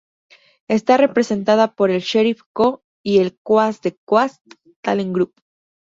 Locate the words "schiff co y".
2.01-3.19